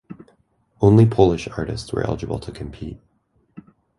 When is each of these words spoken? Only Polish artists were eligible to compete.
Only 0.81 1.05
Polish 1.05 1.47
artists 1.49 1.93
were 1.93 2.03
eligible 2.03 2.39
to 2.39 2.51
compete. 2.51 2.97